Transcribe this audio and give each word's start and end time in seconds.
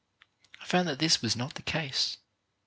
I 0.59 0.65
found 0.65 0.87
that 0.87 0.97
this 0.97 1.21
was 1.21 1.35
not 1.35 1.53
the 1.53 1.61
case. 1.61 2.17